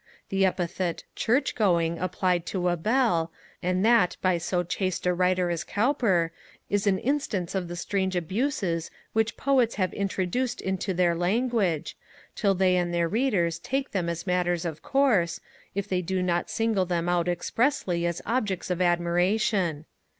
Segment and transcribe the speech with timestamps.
[0.29, 5.51] The epithet 'church going' applied to a bell, and that by so chaste a writer
[5.51, 6.31] as Cowper,
[6.71, 11.95] is an instance of the strange abuses which Poets have introduced into their language,
[12.33, 15.39] till they and their Readers take them as matters of course,
[15.75, 19.85] if they do not single them out expressly as objects of admiration.